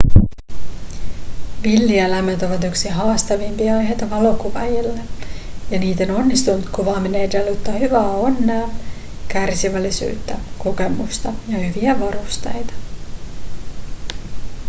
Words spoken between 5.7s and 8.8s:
ja niiden onnistunut kuvaaminen edellyttää hyvää onnea